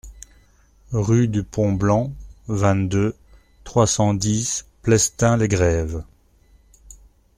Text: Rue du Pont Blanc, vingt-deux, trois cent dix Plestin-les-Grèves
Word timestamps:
Rue 0.93 1.27
du 1.27 1.43
Pont 1.43 1.73
Blanc, 1.73 2.11
vingt-deux, 2.47 3.15
trois 3.63 3.85
cent 3.85 4.15
dix 4.15 4.65
Plestin-les-Grèves 4.81 6.03